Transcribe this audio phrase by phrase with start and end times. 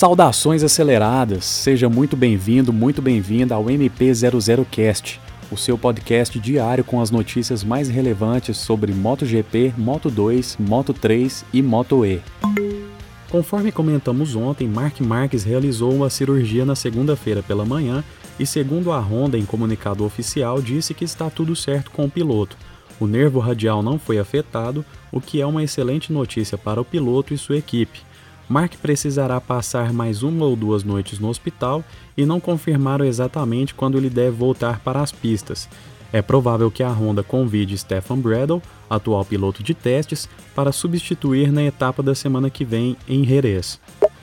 [0.00, 5.20] Saudações aceleradas, seja muito bem-vindo, muito bem-vinda ao MP00Cast,
[5.52, 12.06] o seu podcast diário com as notícias mais relevantes sobre MotoGP, Moto2, Moto3 e Moto
[12.06, 12.22] E.
[13.28, 18.02] Conforme comentamos ontem, Mark Marques realizou uma cirurgia na segunda-feira pela manhã
[18.38, 22.56] e, segundo a Honda em comunicado oficial, disse que está tudo certo com o piloto.
[22.98, 27.34] O nervo radial não foi afetado, o que é uma excelente notícia para o piloto
[27.34, 28.00] e sua equipe.
[28.50, 31.84] Mark precisará passar mais uma ou duas noites no hospital
[32.16, 35.68] e não confirmaram exatamente quando ele deve voltar para as pistas.
[36.12, 41.62] É provável que a Honda convide Stefan Bradle, atual piloto de testes, para substituir na
[41.62, 43.78] etapa da semana que vem em Jerez.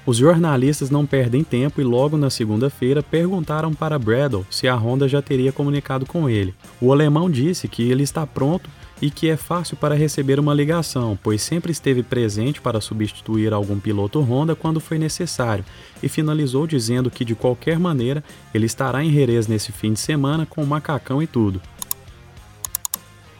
[0.05, 5.07] Os jornalistas não perdem tempo e logo na segunda-feira perguntaram para Bradle se a Honda
[5.07, 6.53] já teria comunicado com ele.
[6.81, 8.69] O alemão disse que ele está pronto
[9.01, 13.79] e que é fácil para receber uma ligação, pois sempre esteve presente para substituir algum
[13.79, 15.63] piloto Honda quando foi necessário,
[16.01, 20.45] e finalizou dizendo que de qualquer maneira ele estará em Jerez nesse fim de semana
[20.45, 21.61] com o macacão e tudo.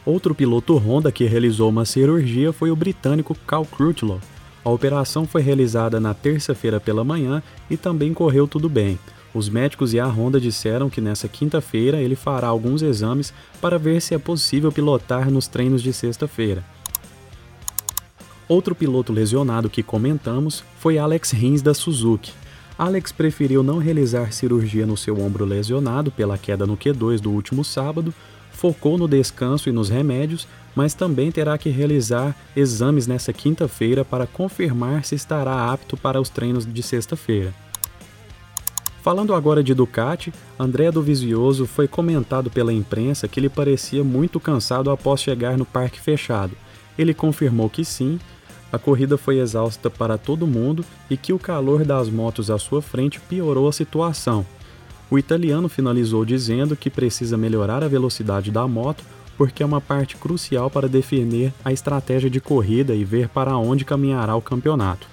[0.06, 4.20] Outro piloto Honda que realizou uma cirurgia foi o britânico Cal Crutchlow.
[4.64, 8.98] A operação foi realizada na terça-feira pela manhã e também correu tudo bem.
[9.34, 14.00] Os médicos e a Honda disseram que nessa quinta-feira ele fará alguns exames para ver
[14.00, 16.64] se é possível pilotar nos treinos de sexta-feira.
[18.48, 22.32] Outro piloto lesionado que comentamos foi Alex Rins da Suzuki.
[22.78, 27.62] Alex preferiu não realizar cirurgia no seu ombro lesionado pela queda no Q2 do último
[27.62, 28.14] sábado,
[28.50, 34.26] focou no descanso e nos remédios, mas também terá que realizar exames nessa quinta-feira para
[34.26, 37.52] confirmar se estará apto para os treinos de sexta-feira.
[39.08, 44.90] Falando agora de Ducati, André Dovizioso foi comentado pela imprensa que ele parecia muito cansado
[44.90, 46.52] após chegar no parque fechado.
[46.98, 48.20] Ele confirmou que sim,
[48.70, 52.82] a corrida foi exausta para todo mundo e que o calor das motos à sua
[52.82, 54.44] frente piorou a situação.
[55.10, 59.02] O italiano finalizou dizendo que precisa melhorar a velocidade da moto
[59.38, 63.86] porque é uma parte crucial para definir a estratégia de corrida e ver para onde
[63.86, 65.08] caminhará o campeonato.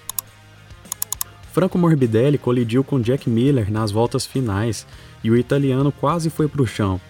[1.56, 4.86] Franco Morbidelli colidiu com Jack Miller nas voltas finais
[5.24, 7.00] e o italiano quase foi para o chão.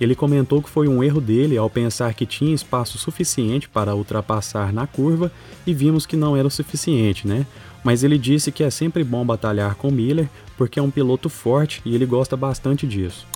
[0.00, 4.72] Ele comentou que foi um erro dele ao pensar que tinha espaço suficiente para ultrapassar
[4.72, 5.30] na curva
[5.66, 7.44] e vimos que não era o suficiente, né?
[7.84, 11.82] Mas ele disse que é sempre bom batalhar com Miller porque é um piloto forte
[11.84, 13.26] e ele gosta bastante disso.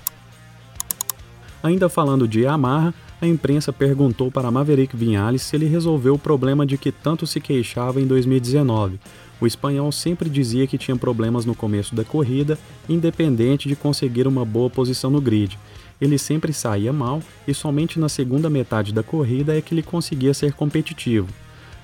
[1.62, 6.64] Ainda falando de Yamaha, a imprensa perguntou para Maverick Vinales se ele resolveu o problema
[6.64, 8.98] de que tanto se queixava em 2019.
[9.44, 14.42] O espanhol sempre dizia que tinha problemas no começo da corrida, independente de conseguir uma
[14.42, 15.58] boa posição no grid.
[16.00, 20.32] Ele sempre saía mal e somente na segunda metade da corrida é que ele conseguia
[20.32, 21.28] ser competitivo.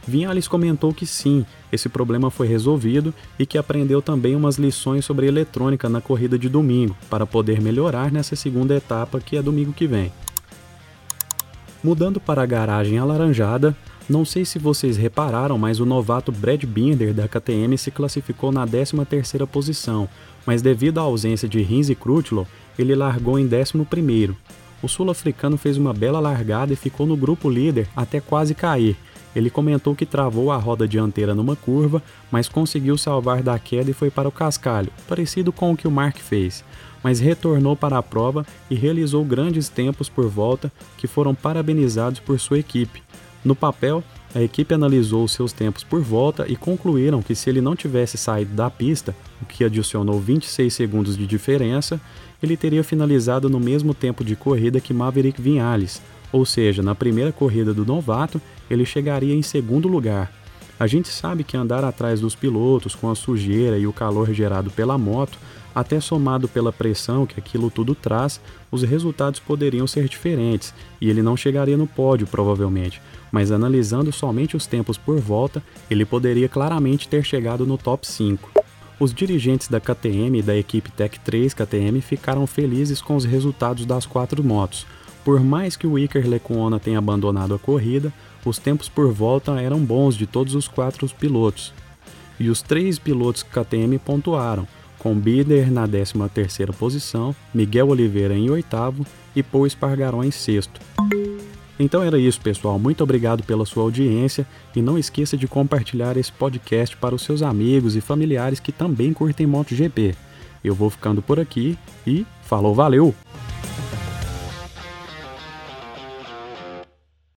[0.09, 5.27] Vinales comentou que sim, esse problema foi resolvido e que aprendeu também umas lições sobre
[5.27, 9.87] eletrônica na corrida de domingo, para poder melhorar nessa segunda etapa que é domingo que
[9.87, 10.11] vem.
[11.85, 13.77] Mudando para a garagem alaranjada,
[14.11, 18.67] não sei se vocês repararam, mas o novato Brad Binder da KTM se classificou na
[18.67, 20.09] 13ª posição,
[20.45, 22.45] mas devido à ausência de Rins e Crutchlow,
[22.77, 24.35] ele largou em 11º.
[24.83, 28.97] O sul-africano fez uma bela largada e ficou no grupo líder até quase cair.
[29.37, 33.95] Ele comentou que travou a roda dianteira numa curva, mas conseguiu salvar da queda e
[33.95, 36.65] foi para o cascalho, parecido com o que o Mark fez
[37.03, 42.39] mas retornou para a prova e realizou grandes tempos por volta que foram parabenizados por
[42.39, 43.03] sua equipe.
[43.45, 47.75] No papel, a equipe analisou seus tempos por volta e concluíram que se ele não
[47.75, 52.01] tivesse saído da pista, o que adicionou 26 segundos de diferença,
[52.43, 56.01] ele teria finalizado no mesmo tempo de corrida que Maverick Vinales,
[56.33, 58.41] ou seja, na primeira corrida do novato,
[58.71, 60.40] ele chegaria em segundo lugar.
[60.81, 64.71] A gente sabe que andar atrás dos pilotos com a sujeira e o calor gerado
[64.71, 65.37] pela moto
[65.75, 68.41] até somado pela pressão que aquilo tudo traz,
[68.73, 73.01] os resultados poderiam ser diferentes e ele não chegaria no pódio provavelmente,
[73.31, 78.51] mas analisando somente os tempos por volta, ele poderia claramente ter chegado no top 5.
[78.99, 83.85] Os dirigentes da KTM e da equipe Tech 3 KTM ficaram felizes com os resultados
[83.85, 84.87] das quatro motos.
[85.25, 88.13] Por mais que o Iker Lecuona tenha abandonado a corrida,
[88.45, 91.75] os tempos por volta eram bons de todos os quatro pilotos.
[92.39, 94.67] E os três pilotos KTM pontuaram,
[94.99, 99.05] com Bider na 13ª posição, Miguel Oliveira em oitavo
[99.37, 100.81] e Paul Espargaró em sexto.
[101.79, 102.79] Então era isso, pessoal.
[102.79, 104.47] Muito obrigado pela sua audiência
[104.77, 109.15] e não esqueça de compartilhar esse podcast para os seus amigos e familiares que também
[109.15, 110.15] curtem MotoGP.
[110.63, 113.15] Eu vou ficando por aqui e falou, valeu!